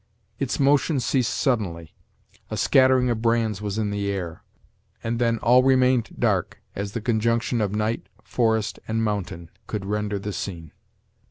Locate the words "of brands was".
3.11-3.77